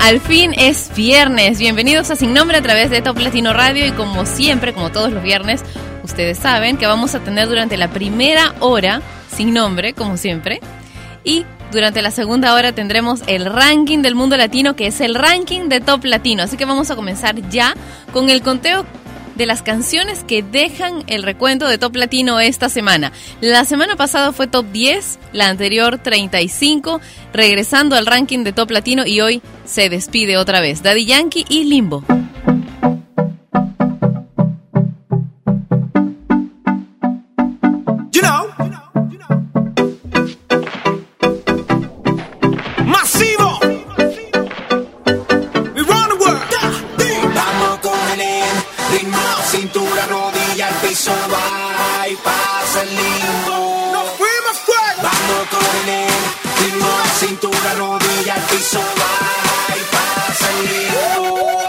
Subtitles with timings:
[0.00, 1.58] Al fin es viernes.
[1.58, 5.12] Bienvenidos a Sin Nombre a través de Top Latino Radio y como siempre, como todos
[5.12, 5.62] los viernes,
[6.02, 9.02] ustedes saben que vamos a tener durante la primera hora
[9.34, 10.60] Sin Nombre, como siempre,
[11.24, 15.68] y durante la segunda hora tendremos el ranking del mundo latino, que es el ranking
[15.68, 16.42] de Top Latino.
[16.42, 17.74] Así que vamos a comenzar ya
[18.12, 18.86] con el conteo
[19.36, 23.12] de las canciones que dejan el recuento de Top Latino esta semana.
[23.40, 27.00] La semana pasada fue Top 10, la anterior 35,
[27.32, 30.82] regresando al ranking de Top Latino y hoy se despide otra vez.
[30.82, 32.04] Daddy Yankee y Limbo.
[49.76, 53.90] Cintura, rodilla, al piso, va y pasa el limbo.
[53.92, 55.02] Nos fuimos fuera.
[55.02, 61.65] Vamos con el ritmo, cintura, rodilla, al piso, va y pasa el limbo.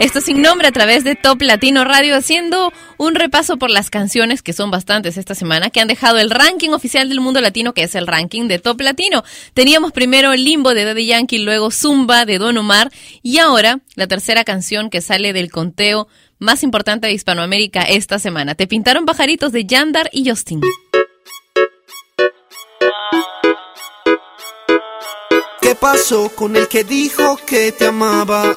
[0.00, 4.40] Esto sin nombre a través de Top Latino Radio, haciendo un repaso por las canciones,
[4.40, 7.82] que son bastantes esta semana, que han dejado el ranking oficial del mundo latino, que
[7.82, 9.24] es el ranking de Top Latino.
[9.52, 12.90] Teníamos primero Limbo de Daddy Yankee, luego Zumba de Don Omar,
[13.22, 18.54] y ahora la tercera canción que sale del conteo más importante de Hispanoamérica esta semana.
[18.54, 20.62] Te pintaron pajaritos de Yandar y Justin.
[25.60, 28.56] ¿Qué pasó con el que dijo que te amaba?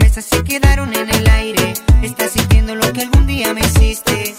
[0.19, 1.73] se quedaron en el aire.
[2.01, 4.35] Estás sintiendo lo que algún día me hiciste.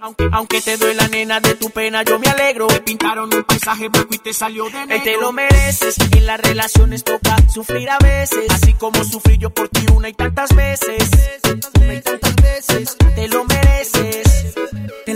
[0.00, 2.66] Aunque, aunque te duela nena de tu pena, yo me alegro.
[2.66, 5.04] Te pintaron un paisaje blanco y te salió de negro.
[5.04, 5.96] te lo mereces.
[6.10, 8.50] En las relaciones toca sufrir a veces.
[8.50, 11.08] Así como sufrí yo por ti una y tantas veces.
[11.80, 12.96] Una y tantas veces.
[13.14, 14.54] Te lo mereces.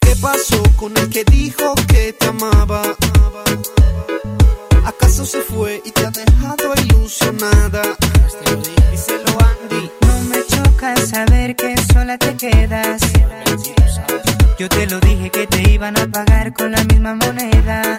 [0.00, 2.82] ¿Qué pasó con el que dijo que te amaba?
[4.84, 7.82] ¿Acaso se fue y te ha dejado ilusionada?
[8.90, 9.90] Díselo Andy.
[10.06, 13.02] No me choca saber que sola te quedas.
[14.58, 17.98] Yo te lo dije que te iban a pagar con la misma moneda.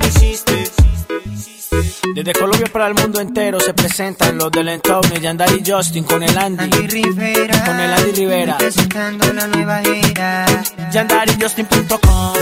[2.23, 6.21] Desde Colombia para el mundo entero se presentan los del Entorno, Yandari y Justin con
[6.21, 6.65] el Andy.
[6.65, 8.57] Andy Rivera, Con el Andy Rivera.
[8.59, 10.45] presentando la nueva era.
[10.91, 12.33] YandariJustin.com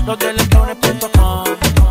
[0.06, 1.44] Los del Entorno.com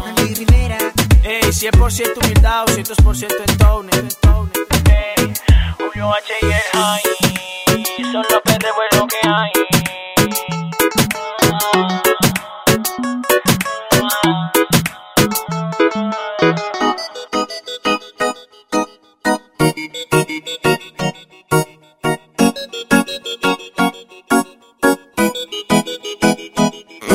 [0.06, 0.78] Andy Rivera.
[1.24, 4.52] Ey, 100% humildad, 200% Entorno.
[4.90, 5.34] Ey,
[5.78, 8.12] Julio H y el High.
[8.12, 9.91] Son los perros es lo que hay.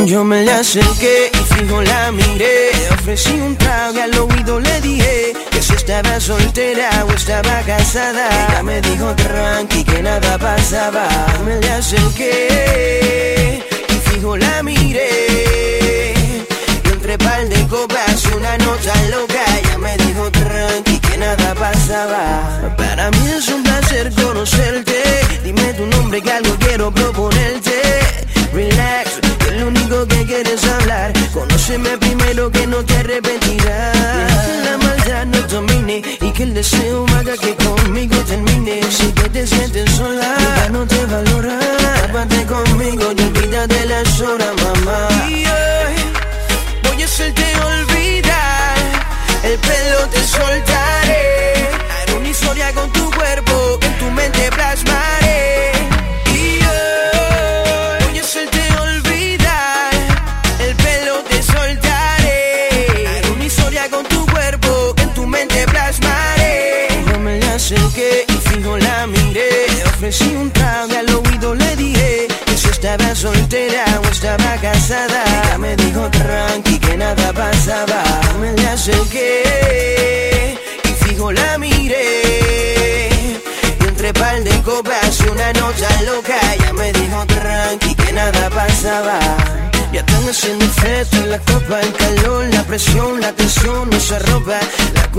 [0.07, 2.71] Yo me le acerqué y fijo la miré.
[2.93, 8.29] Ofrecí un trago y al oído le dije que si estaba soltera o estaba casada.
[8.51, 11.09] Ella me dijo tranqui que nada pasaba.
[11.45, 12.66] Me le acerqué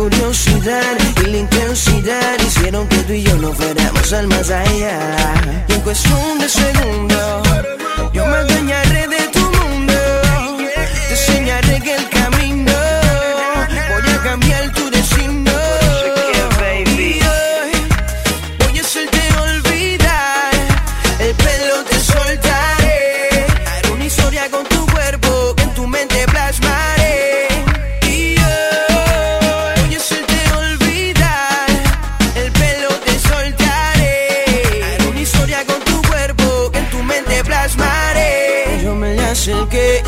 [0.10, 5.34] curiosidad y la intensidad hicieron que tú y yo nos fuéramos al más allá.
[5.68, 7.07] Y en cuestión de segundos,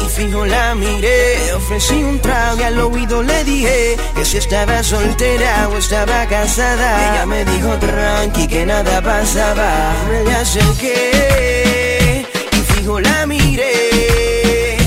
[0.10, 1.54] fijo la miré.
[1.54, 7.14] Ofrecí un trago y al oído le dije que si estaba soltera o estaba casada.
[7.14, 9.94] Ella me dijo tranqui que nada pasaba.
[10.26, 14.78] Me acerqué y fijo la miré.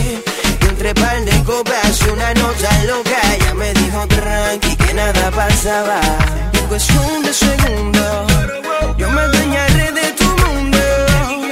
[0.60, 3.20] Y entre par de copas y una nota loca.
[3.34, 6.00] Ella me dijo tranqui que nada pasaba.
[6.52, 8.32] Y en cuestión de segundos,
[8.98, 10.78] yo me adueñaré de tu mundo.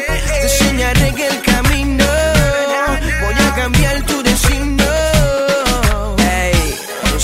[0.07, 2.05] Te enseñaré que el camino
[3.61, 4.85] cambiar tu destino.
[6.19, 6.75] Ey,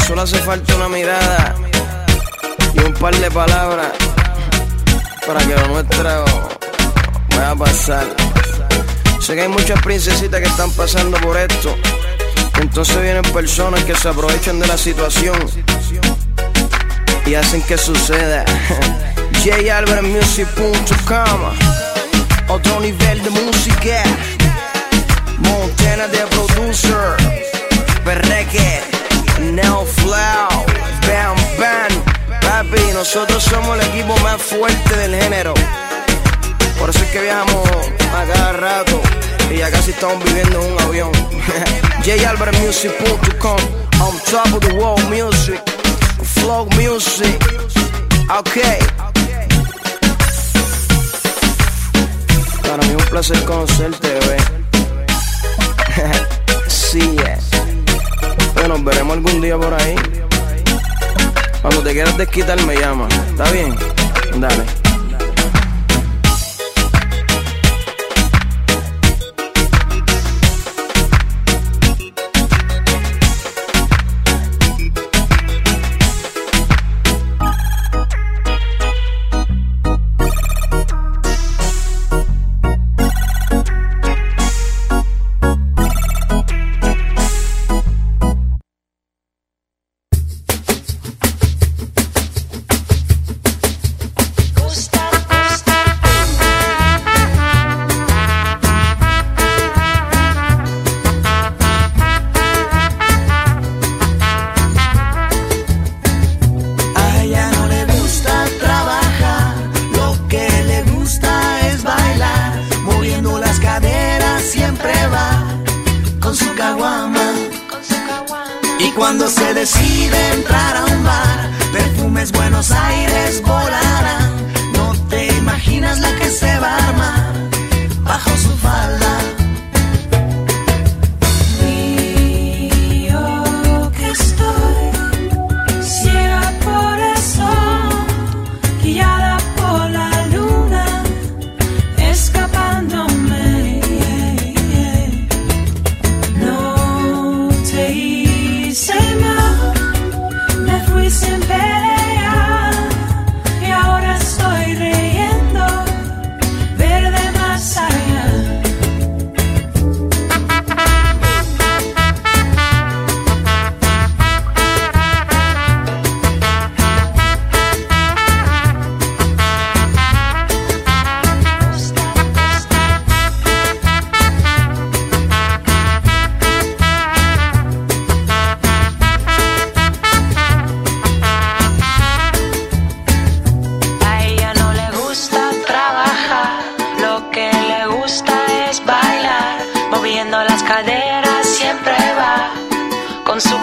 [0.07, 1.55] solo hace falta una mirada
[2.75, 3.93] y un par de palabras
[5.27, 6.25] para que lo nuestro
[7.31, 8.05] vaya a pasar.
[9.19, 11.75] Sé que hay muchas princesitas que están pasando por esto.
[12.61, 15.39] Entonces vienen personas que se aprovechan de la situación
[17.25, 18.45] y hacen que suceda.
[19.43, 21.41] JAlbertMusic.com
[22.49, 24.03] Otro nivel de música.
[25.39, 27.17] Montana de producer.
[28.05, 28.83] Perreque.
[29.53, 30.65] Neo Flow.
[31.07, 32.41] Bam Bam.
[32.41, 35.55] Papi, nosotros somos el equipo más fuerte del género.
[36.79, 37.69] Por eso es que viajamos
[38.15, 39.01] a cada rato
[39.51, 41.13] y ya casi estamos viviendo en un avión.
[42.05, 45.59] JAlbertMusic.com On top of the world music.
[46.23, 47.39] Flow music.
[48.29, 48.59] Ok.
[52.63, 54.66] Para mí es un placer conocerte, bebé.
[56.67, 57.51] Sí, es.
[58.55, 59.97] Bueno, nos veremos algún día por ahí.
[61.63, 63.09] Cuando te quieras desquitar, me llama.
[63.31, 63.75] ¿Está bien?
[64.37, 64.86] Dale.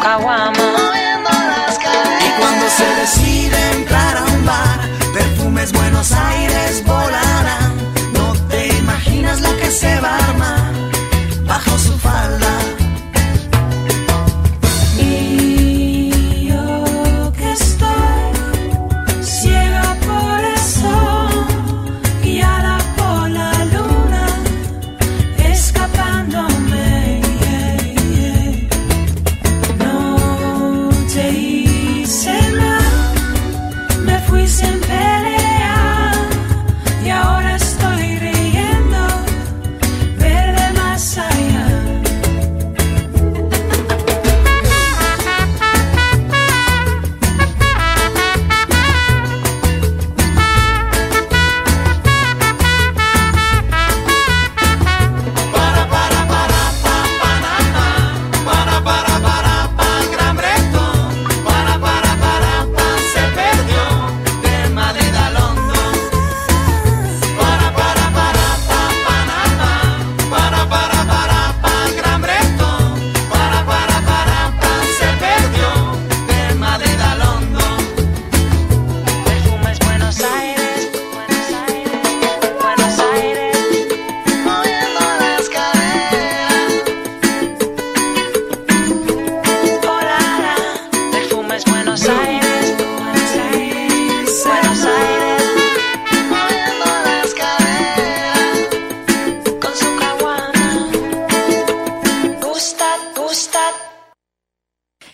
[0.03, 0.72] Con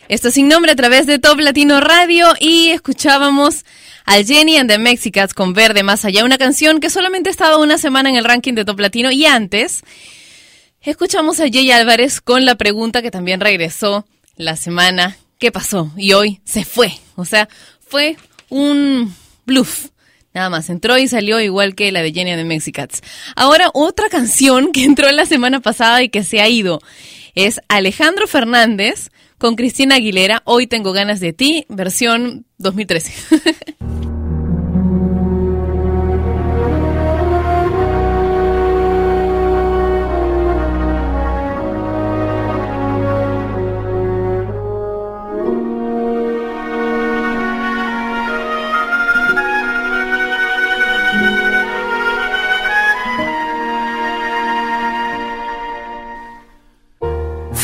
[0.09, 3.63] Esto sin nombre a través de Top Latino Radio y escuchábamos
[4.05, 7.61] a Jenny and the Mexicats con Verde Más Allá, una canción que solamente ha estado
[7.61, 9.83] una semana en el ranking de Top Latino y antes
[10.81, 16.13] escuchamos a Jay Álvarez con la pregunta que también regresó la semana que pasó y
[16.13, 16.91] hoy se fue.
[17.15, 17.47] O sea,
[17.79, 18.17] fue
[18.49, 19.13] un
[19.45, 19.89] bluff.
[20.33, 23.03] Nada más, entró y salió igual que la de Jenny the Mexicats.
[23.35, 26.81] Ahora, otra canción que entró la semana pasada y que se ha ido
[27.35, 30.43] es Alejandro Fernández con Cristina Aguilera.
[30.45, 33.13] Hoy tengo ganas de ti, versión 2013.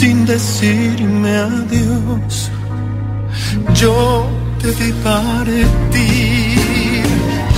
[0.00, 2.50] sin decirme adiós.
[3.74, 4.26] Yo
[4.60, 7.04] te vi partir.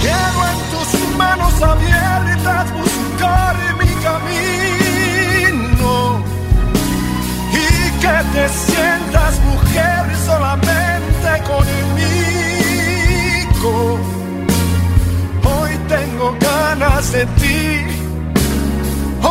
[0.02, 0.90] Quiero en tus
[1.22, 5.92] manos abiertas buscar mi camino
[7.62, 7.64] y
[8.02, 13.72] que te sientas mujer solamente conmigo.
[15.52, 17.62] Hoy tengo ganas de ti.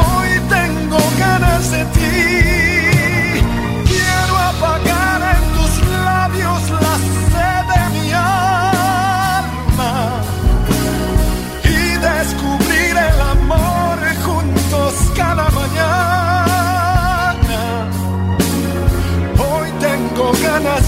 [0.02, 2.61] Hoy tengo ganas de ti.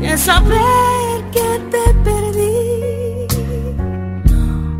[0.00, 3.26] que saber que te perdí.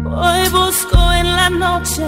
[0.04, 2.04] Hoy busco en la noche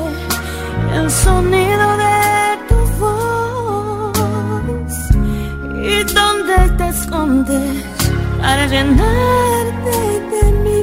[0.94, 4.12] el sonido de tu voz
[5.82, 7.84] y dónde te escondes
[8.40, 9.96] para llenarte
[10.32, 10.80] de mí.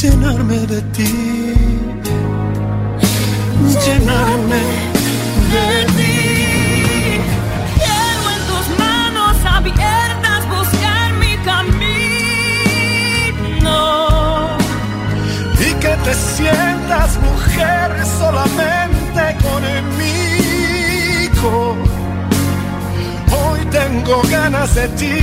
[0.00, 1.12] llenarme de ti,
[3.86, 4.62] llenarme
[5.52, 5.93] de ti.
[16.04, 20.16] Te sientas mujer solamente conmigo.
[23.32, 25.14] Hoy tengo ganas de ti,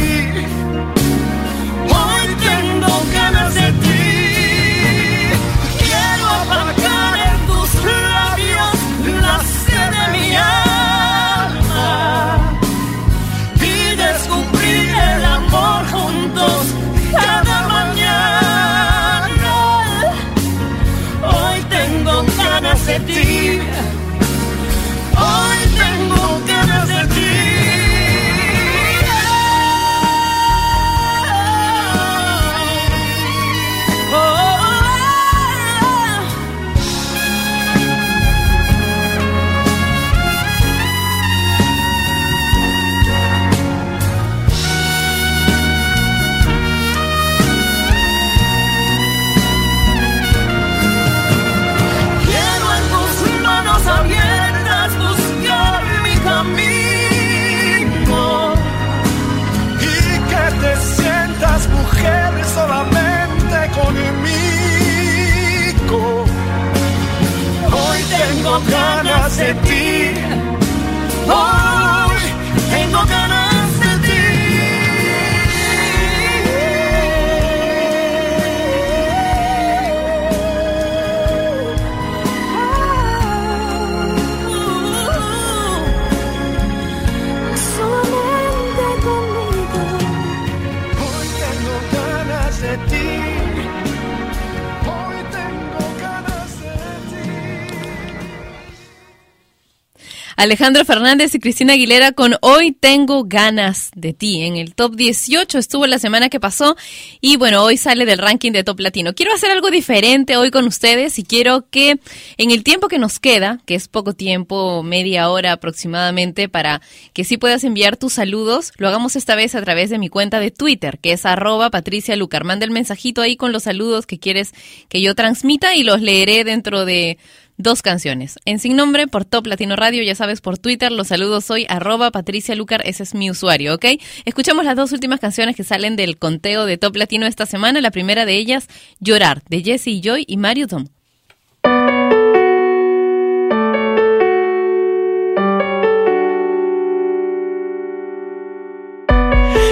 [100.41, 104.41] Alejandro Fernández y Cristina Aguilera con Hoy tengo ganas de ti.
[104.41, 106.75] En el top 18 estuvo la semana que pasó
[107.21, 109.13] y bueno, hoy sale del ranking de top latino.
[109.13, 111.99] Quiero hacer algo diferente hoy con ustedes y quiero que
[112.37, 116.81] en el tiempo que nos queda, que es poco tiempo, media hora aproximadamente, para
[117.13, 120.39] que sí puedas enviar tus saludos, lo hagamos esta vez a través de mi cuenta
[120.39, 122.41] de Twitter, que es arroba Patricia Lucar.
[122.49, 124.53] El mensajito ahí con los saludos que quieres
[124.89, 127.19] que yo transmita y los leeré dentro de
[127.61, 128.37] dos canciones.
[128.45, 130.91] En Sin Nombre por Top Latino Radio, ya sabes, por Twitter.
[130.91, 133.85] Los saludos soy arroba Patricia Lucar, ese es mi usuario, ¿ok?
[134.25, 137.81] Escuchamos las dos últimas canciones que salen del conteo de Top Latino esta semana.
[137.81, 138.67] La primera de ellas,
[138.99, 140.87] Llorar, de Jesse Joy y Mario Tom.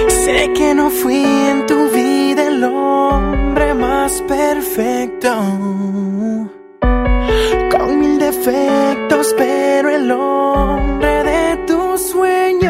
[0.08, 5.30] Sé que no fui en tu vida el hombre más perfecto,
[8.44, 12.69] defectos, pero el hombre de tus sueños.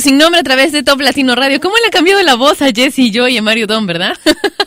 [0.00, 1.60] Sin nombre a través de Top Latino Radio.
[1.60, 4.18] ¿Cómo le ha cambiado la voz a Jesse yo y a Mario Don, verdad?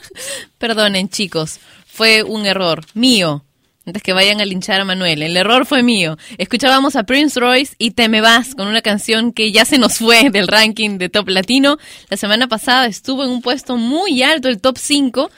[0.57, 1.59] Perdonen, chicos.
[1.85, 3.43] Fue un error mío.
[3.85, 5.21] Antes que vayan a linchar a Manuel.
[5.21, 6.17] El error fue mío.
[6.37, 9.97] Escuchábamos a Prince Royce y Te Me Vas con una canción que ya se nos
[9.97, 11.77] fue del ranking de Top Latino.
[12.09, 15.29] La semana pasada estuvo en un puesto muy alto, el top 5.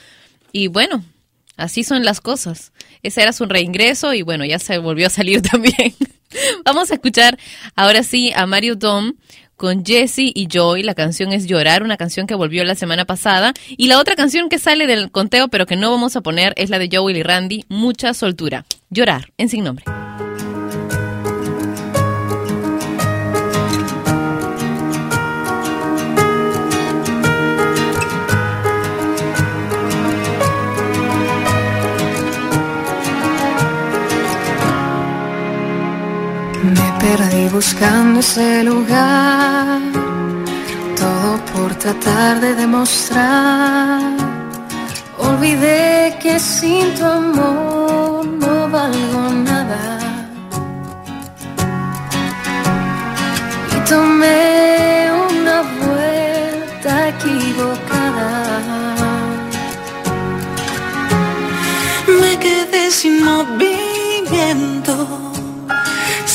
[0.52, 1.04] Y bueno,
[1.58, 2.73] así son las cosas.
[3.02, 5.95] Ese era su reingreso y bueno, ya se volvió a salir también.
[6.63, 7.39] Vamos a escuchar
[7.75, 9.13] ahora sí a Mario Dom
[9.60, 10.82] con Jesse y Joy.
[10.82, 13.54] La canción es Llorar, una canción que volvió la semana pasada.
[13.67, 16.72] Y la otra canción que sale del conteo, pero que no vamos a poner, es
[16.72, 18.65] la de Joey y Randy, Mucha Soltura.
[18.89, 19.86] Llorar, en sin nombre.
[37.10, 39.80] Perdí buscando ese lugar
[41.54, 44.02] por tratar de demostrar.
[45.17, 49.84] Olvidé que sin tu amor no valgo nada.
[53.76, 58.32] Y tomé una vuelta equivocada.
[62.22, 64.79] Me quedé sin movimiento,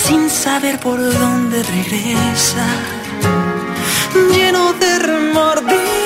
[0.07, 2.79] sin saber por dónde regresar,
[4.33, 6.04] lleno de remordimiento.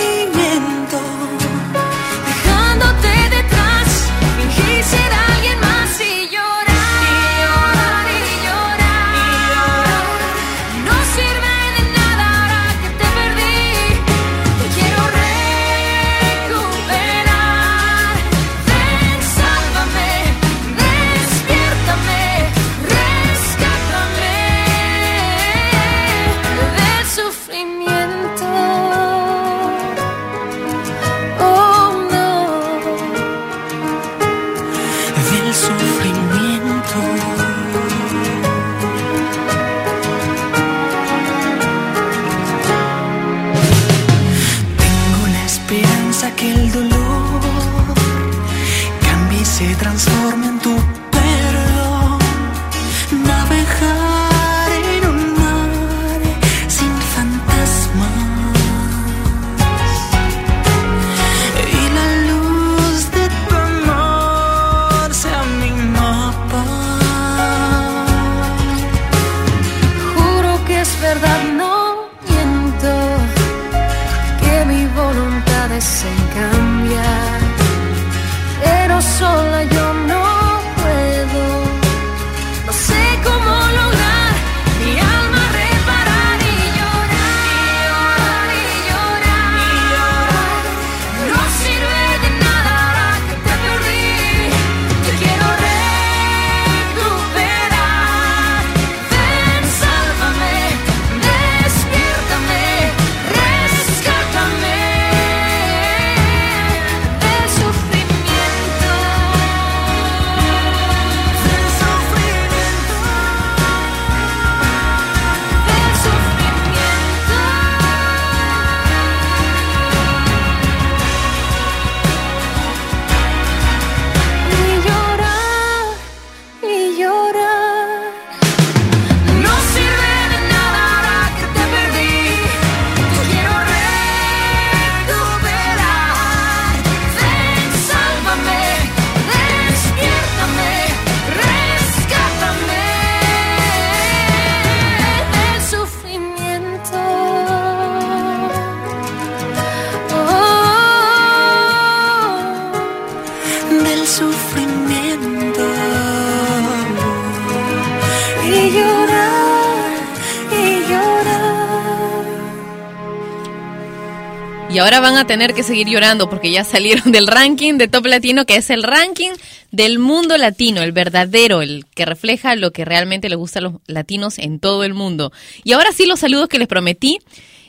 [164.88, 168.46] Ahora van a tener que seguir llorando porque ya salieron del ranking de Top Latino,
[168.46, 169.32] que es el ranking
[169.70, 173.74] del mundo latino, el verdadero, el que refleja lo que realmente le gusta a los
[173.86, 175.30] latinos en todo el mundo.
[175.62, 177.18] Y ahora sí los saludos que les prometí,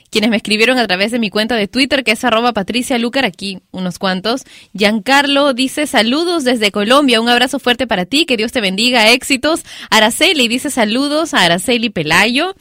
[0.08, 3.26] quienes me escribieron a través de mi cuenta de Twitter, que es arroba Patricia Lucar,
[3.26, 4.44] aquí unos cuantos.
[4.72, 9.60] Giancarlo dice saludos desde Colombia, un abrazo fuerte para ti, que Dios te bendiga, éxitos.
[9.90, 12.54] Araceli dice saludos a Araceli Pelayo.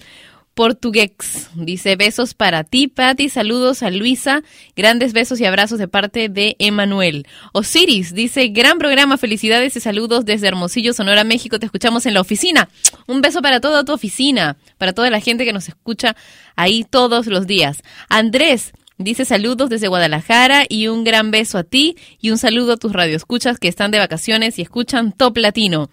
[0.59, 1.51] Portuguex.
[1.55, 3.29] Dice besos para ti, Patti.
[3.29, 4.43] Saludos a Luisa.
[4.75, 7.25] Grandes besos y abrazos de parte de Emanuel.
[7.53, 9.17] Osiris dice gran programa.
[9.17, 11.59] Felicidades y saludos desde Hermosillo, Sonora, México.
[11.59, 12.67] Te escuchamos en la oficina.
[13.07, 16.17] Un beso para toda tu oficina, para toda la gente que nos escucha
[16.57, 17.81] ahí todos los días.
[18.09, 18.73] Andrés.
[19.01, 22.91] Dice saludos desde Guadalajara y un gran beso a ti y un saludo a tus
[22.91, 25.89] radioescuchas que están de vacaciones y escuchan Top Latino.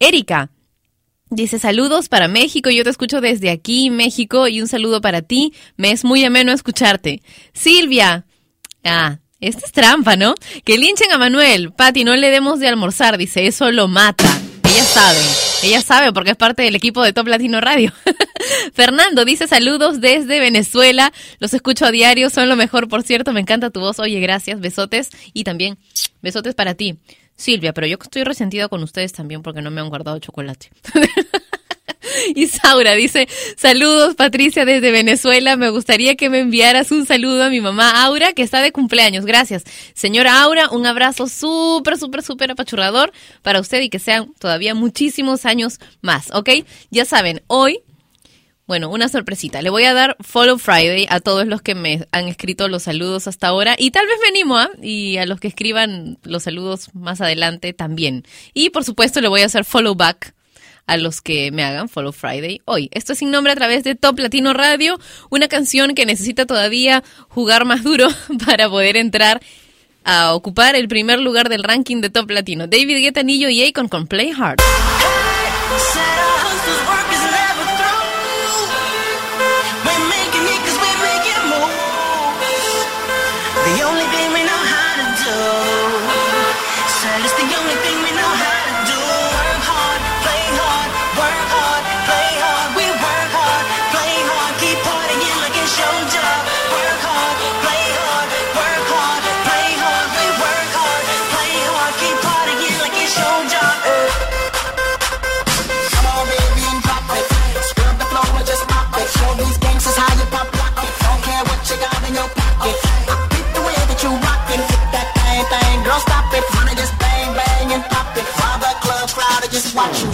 [0.00, 0.50] Erika,
[1.30, 5.52] Dice saludos para México, yo te escucho desde aquí, México, y un saludo para ti.
[5.76, 7.22] Me es muy ameno escucharte.
[7.52, 8.24] Silvia.
[8.82, 10.34] Ah, esta es trampa, ¿no?
[10.64, 11.72] Que linchen a Manuel.
[11.72, 14.47] Pati, no le demos de almorzar, dice, eso lo mata.
[14.78, 15.18] Ella sabe,
[15.64, 17.92] ella sabe porque es parte del equipo de Top Latino Radio.
[18.74, 23.40] Fernando dice saludos desde Venezuela, los escucho a diario, son lo mejor, por cierto, me
[23.40, 25.78] encanta tu voz, oye, gracias, besotes y también
[26.22, 26.96] besotes para ti.
[27.34, 30.70] Silvia, pero yo estoy resentida con ustedes también porque no me han guardado chocolate.
[32.34, 37.60] Isaura dice, saludos Patricia desde Venezuela, me gustaría que me enviaras un saludo a mi
[37.60, 39.64] mamá Aura, que está de cumpleaños, gracias.
[39.94, 43.12] Señora Aura, un abrazo súper, súper, súper apachurrador
[43.42, 46.50] para usted y que sean todavía muchísimos años más, ¿ok?
[46.90, 47.82] Ya saben, hoy
[48.66, 49.62] bueno, una sorpresita.
[49.62, 53.26] Le voy a dar Follow Friday a todos los que me han escrito los saludos
[53.26, 53.74] hasta ahora.
[53.78, 54.68] Y tal vez me animo, ¿eh?
[54.82, 58.24] Y a los que escriban los saludos más adelante también.
[58.52, 60.34] Y por supuesto le voy a hacer Follow Back
[60.88, 62.88] a los que me hagan Follow Friday hoy.
[62.92, 64.98] Esto es sin nombre a través de Top Latino Radio,
[65.30, 68.08] una canción que necesita todavía jugar más duro
[68.46, 69.40] para poder entrar
[70.04, 72.66] a ocupar el primer lugar del ranking de Top Latino.
[72.66, 74.58] David Guetanillo y Akon con Play Hard.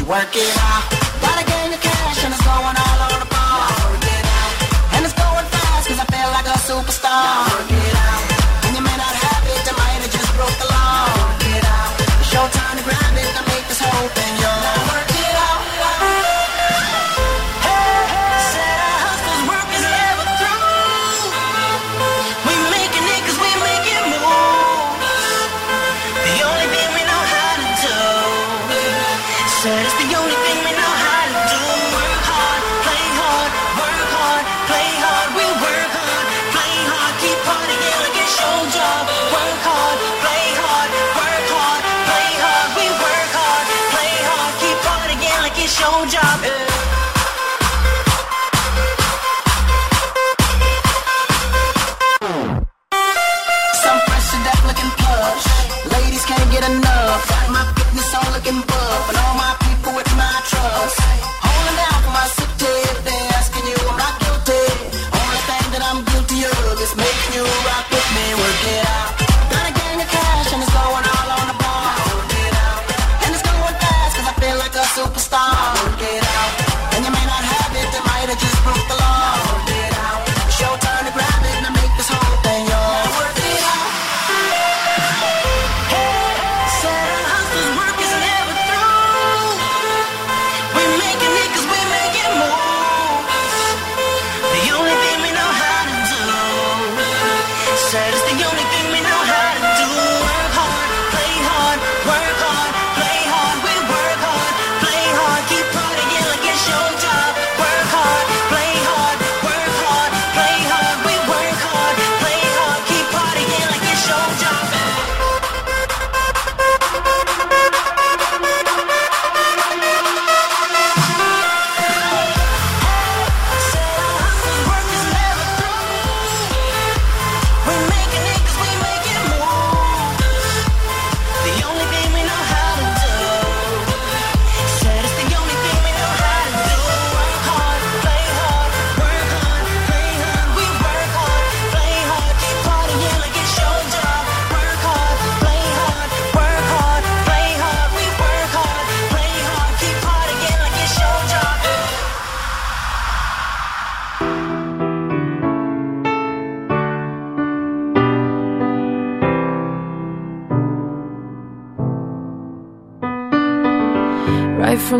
[0.09, 1.03] work it out.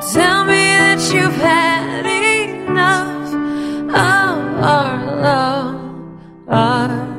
[0.00, 3.34] tell me that you've had enough
[3.90, 6.48] of our love.
[6.48, 7.09] Our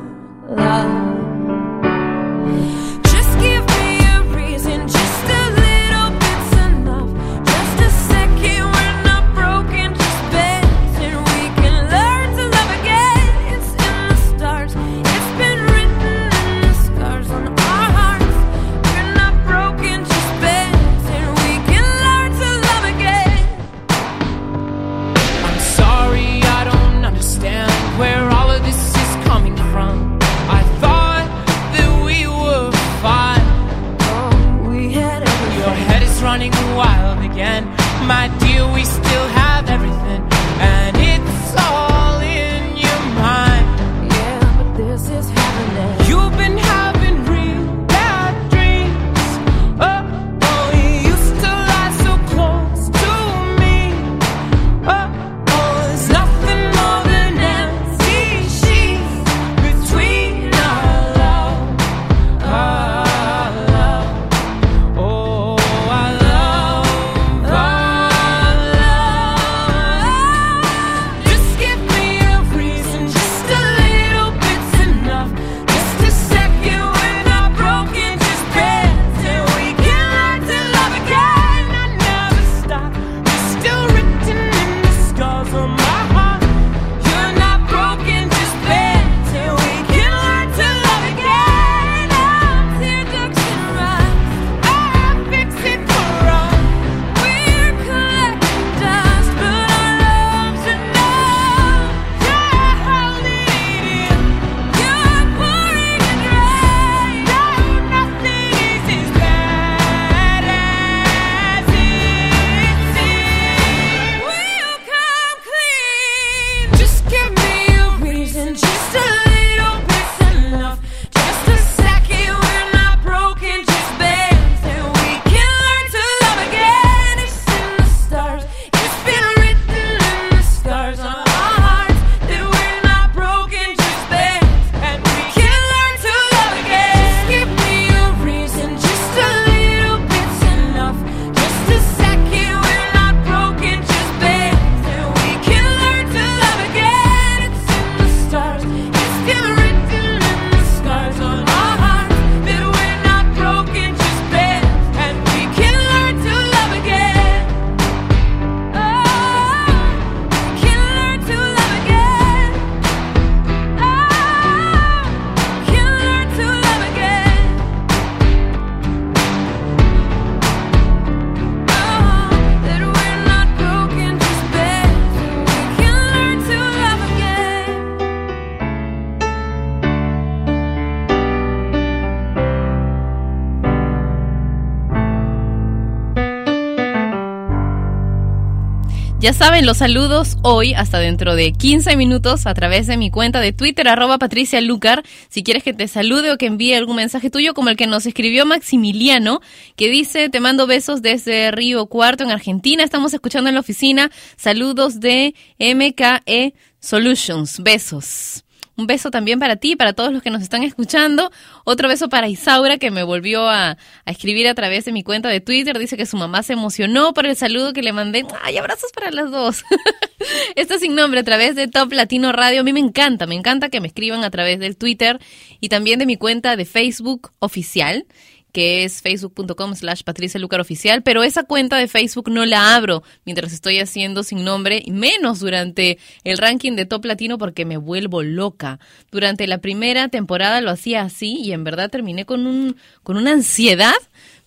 [189.22, 193.40] Ya saben, los saludos hoy hasta dentro de 15 minutos a través de mi cuenta
[193.40, 195.04] de Twitter, arroba Patricia Lucar.
[195.30, 198.08] Si quieres que te salude o que envíe algún mensaje tuyo, como el que nos
[198.08, 199.40] escribió Maximiliano,
[199.76, 202.84] que dice, te mando besos desde Río Cuarto, en Argentina.
[202.84, 204.10] Estamos escuchando en la oficina.
[204.38, 207.62] Saludos de MKE Solutions.
[207.62, 208.44] Besos.
[208.82, 211.32] Un beso también para ti, para todos los que nos están escuchando.
[211.66, 213.78] Otro beso para Isaura, que me volvió a,
[214.08, 215.78] escribir a través de mi cuenta de Twitter.
[215.78, 218.26] Dice que su mamá se emocionó por el saludo que le mandé.
[218.42, 219.64] ¡Ay, abrazos para las dos!
[220.56, 222.62] Esto sin nombre a través de Top Latino Radio.
[222.62, 225.20] A mí me encanta, me encanta que me escriban a través del Twitter
[225.60, 228.08] y también de mi cuenta de Facebook oficial
[228.52, 233.04] que es facebook.com slash Patricia Lucar Oficial, pero esa cuenta de Facebook no la abro
[233.26, 237.78] mientras estoy haciendo sin nombre, y menos durante el ranking de Top Latino porque me
[237.78, 238.80] vuelvo loca.
[239.12, 243.32] Durante la primera temporada lo hacía así y en verdad terminé con, un, con una
[243.32, 243.94] ansiedad,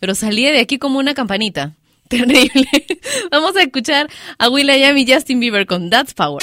[0.01, 1.75] pero salí de aquí como una campanita.
[2.09, 2.69] Terrible.
[3.31, 6.43] Vamos a escuchar a Will.i.am y Justin Bieber con That's Power.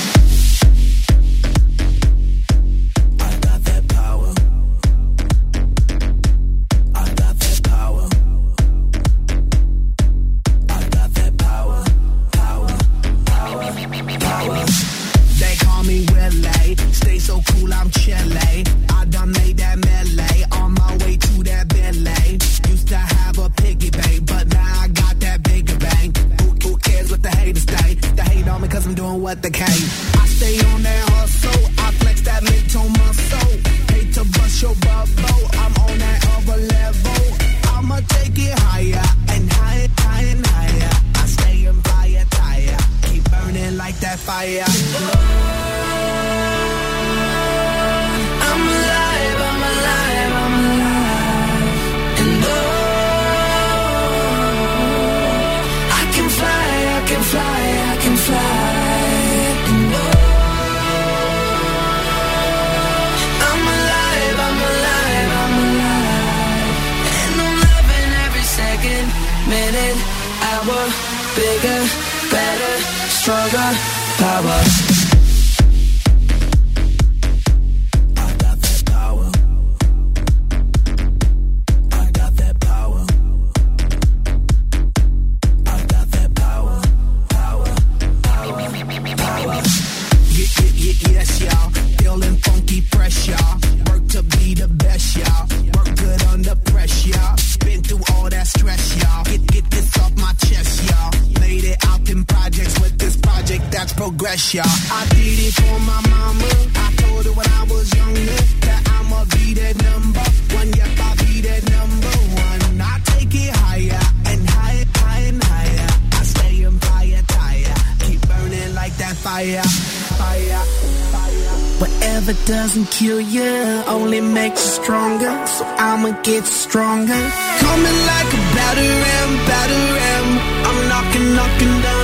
[122.73, 125.33] doesn't kill you, only makes you stronger.
[125.45, 127.21] So I'ma get stronger.
[127.59, 130.29] Coming like a battering, battering.
[130.67, 132.00] I'm knocking, knocking down.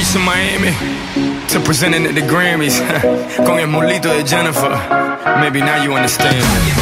[0.00, 0.72] streets of Miami
[1.48, 2.78] to presenting at the Grammys.
[3.36, 4.70] Con el mulito de Jennifer.
[5.40, 6.79] Maybe now you understand.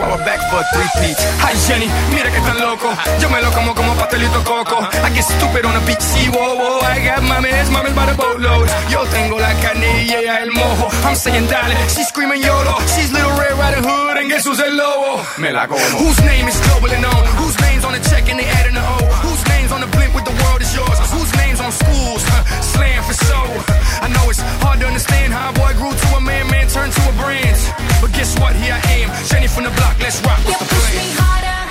[0.00, 1.18] swallow back for three feet.
[1.44, 2.88] Hi Jenny, mira que tan loco.
[3.20, 4.80] Yo me lo como como pastelito coco.
[4.80, 6.80] I get stupid on a beach, see, whoa, whoa.
[6.80, 8.68] I got mames, mames by the boatload.
[8.88, 10.88] Yo tengo la canilla, el mojo.
[11.04, 12.74] I'm saying dale, she's screaming YOLO.
[12.96, 15.22] She's little Red Riding Hood and guess who's el lobo?
[15.38, 15.84] Me la como.
[16.00, 17.24] Whose name is global and known?
[17.36, 18.96] Whose name's on the check and they adding the O?
[19.26, 20.98] Whose name's on the blimp with the world is yours?
[21.12, 22.22] Whose name's on schools?
[22.24, 22.42] Huh?
[22.72, 23.69] Slam for show
[24.10, 27.02] know it's hard to understand how a boy grew to a man, man turned to
[27.08, 27.56] a brand.
[28.00, 28.54] But guess what?
[28.56, 29.96] Here I am, Jenny from the block.
[30.00, 30.40] Let's rock.
[30.44, 31.06] What's you push plan?
[31.06, 31.62] me harder,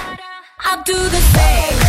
[0.66, 1.89] I'll do the same.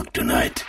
[0.00, 0.64] tonight.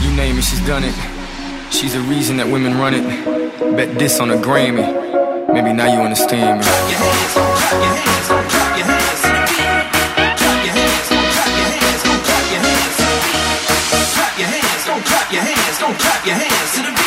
[0.00, 0.94] You name it, she's done it.
[1.70, 3.04] She's the reason that women run it.
[3.76, 5.52] Bet this on a Grammy.
[5.52, 8.09] Maybe now you understand me.
[15.80, 16.99] don't clap your hands to the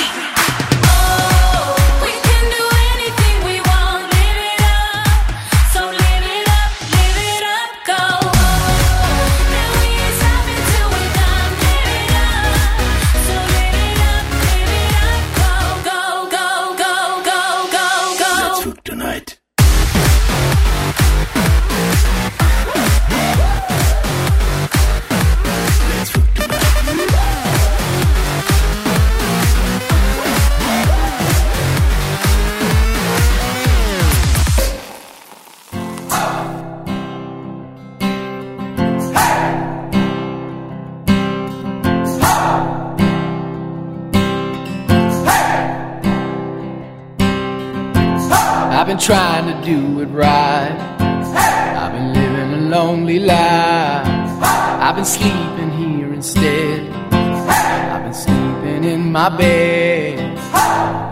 [55.03, 56.89] been sleeping here instead.
[57.11, 60.39] I've been sleeping in my bed.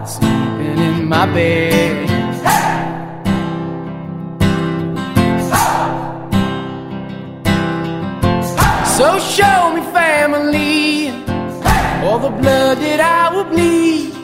[0.07, 2.07] Sleeping in my bed.
[8.97, 11.09] So show me family,
[12.05, 14.20] all the blood that I will bleed.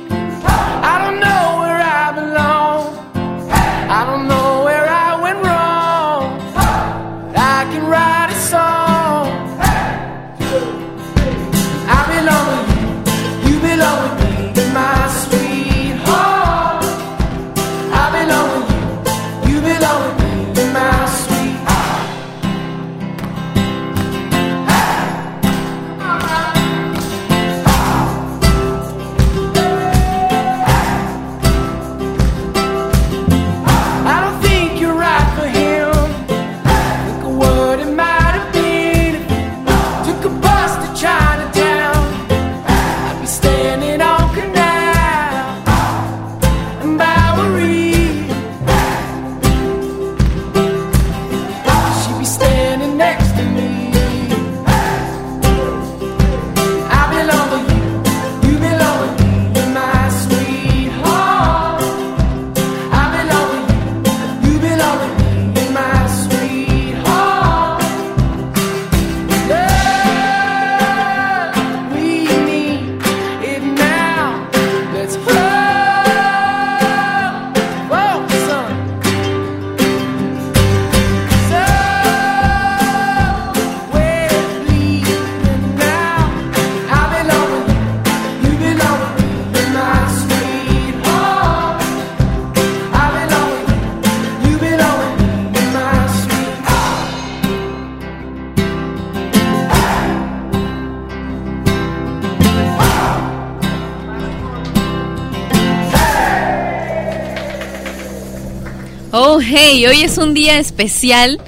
[109.14, 111.40] Oh, hey, hoy es un día especial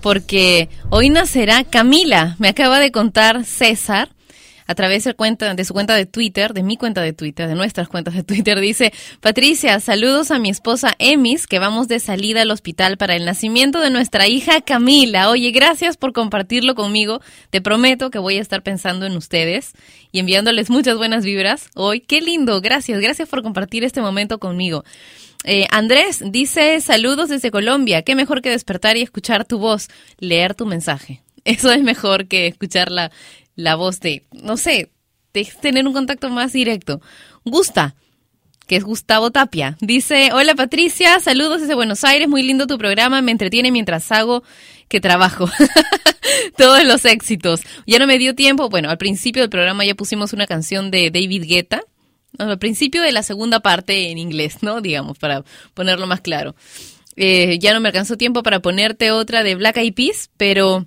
[0.00, 2.36] porque hoy nacerá Camila.
[2.38, 4.10] Me acaba de contar César
[4.68, 7.56] a través de, cuenta, de su cuenta de Twitter, de mi cuenta de Twitter, de
[7.56, 8.60] nuestras cuentas de Twitter.
[8.60, 13.24] Dice, Patricia, saludos a mi esposa Emis, que vamos de salida al hospital para el
[13.24, 15.30] nacimiento de nuestra hija Camila.
[15.30, 17.20] Oye, gracias por compartirlo conmigo.
[17.50, 19.72] Te prometo que voy a estar pensando en ustedes
[20.12, 21.98] y enviándoles muchas buenas vibras hoy.
[21.98, 24.84] Qué lindo, gracias, gracias por compartir este momento conmigo.
[25.44, 28.02] Eh, Andrés dice saludos desde Colombia.
[28.02, 29.88] Qué mejor que despertar y escuchar tu voz,
[30.18, 31.22] leer tu mensaje.
[31.44, 33.10] Eso es mejor que escuchar la,
[33.56, 34.90] la voz de, no sé,
[35.32, 37.00] de tener un contacto más directo.
[37.44, 37.94] Gusta,
[38.66, 39.76] que es Gustavo Tapia.
[39.80, 44.44] Dice, hola Patricia, saludos desde Buenos Aires, muy lindo tu programa, me entretiene mientras hago
[44.88, 45.48] que trabajo.
[46.56, 47.62] Todos los éxitos.
[47.86, 51.10] Ya no me dio tiempo, bueno, al principio del programa ya pusimos una canción de
[51.10, 51.82] David Guetta,
[52.40, 54.80] al principio de la segunda parte en inglés, ¿no?
[54.80, 56.54] Digamos, para ponerlo más claro.
[57.16, 60.86] Eh, ya no me alcanzó tiempo para ponerte otra de Black Eyed Peas, pero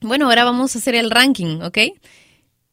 [0.00, 1.78] bueno, ahora vamos a hacer el ranking, ¿ok?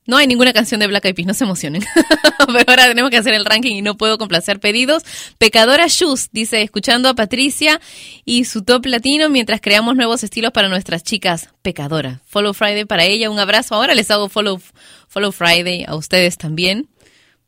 [0.07, 1.83] No hay ninguna canción de Black Eyed Peas, no se emocionen.
[2.47, 5.03] Pero ahora tenemos que hacer el ranking y no puedo complacer pedidos.
[5.39, 7.81] Pecadora Shoes dice, escuchando a Patricia
[8.23, 11.49] y su top latino mientras creamos nuevos estilos para nuestras chicas.
[11.63, 12.21] Pecadora.
[12.27, 13.73] Follow Friday para ella, un abrazo.
[13.73, 14.61] Ahora les hago follow,
[15.07, 16.87] follow Friday a ustedes también,